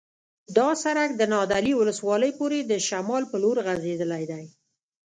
[0.57, 4.45] دا سرک د نادعلي ولسوالۍ پورې د شمال په لور غځېدلی دی